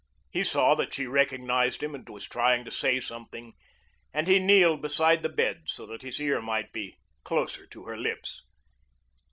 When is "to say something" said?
2.65-3.53